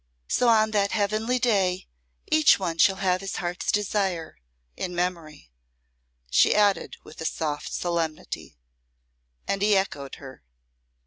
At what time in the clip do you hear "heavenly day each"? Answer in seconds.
0.93-2.57